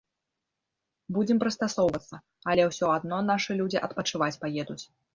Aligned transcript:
Будзем 1.17 1.37
прыстасоўвацца, 1.43 2.15
але 2.55 2.61
ўсё 2.71 2.93
адно 2.97 3.23
нашы 3.31 3.51
людзі 3.63 3.77
адпачываць 3.87 4.37
паедуць. 4.45 4.85